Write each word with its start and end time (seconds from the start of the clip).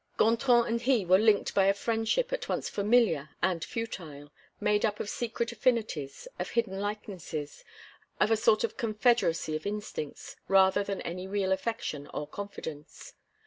Gontran 0.17 0.65
and 0.65 0.81
he 0.81 1.05
were 1.05 1.19
linked 1.19 1.53
by 1.53 1.65
a 1.65 1.75
friendship 1.75 2.33
at 2.33 2.49
once 2.49 2.67
familiar 2.67 3.29
and 3.43 3.63
futile, 3.63 4.31
made 4.59 4.83
up 4.83 4.99
of 4.99 5.09
secret 5.11 5.51
affinities, 5.51 6.27
of 6.39 6.49
hidden 6.49 6.79
likenesses, 6.79 7.63
of 8.19 8.31
a 8.31 8.35
sort 8.35 8.63
of 8.63 8.77
confederacy 8.77 9.55
of 9.55 9.67
instincts, 9.67 10.37
rather 10.47 10.83
than 10.83 11.01
any 11.01 11.27
real 11.27 11.51
affection 11.51 12.07
or 12.15 12.25
confidence. 12.25 13.13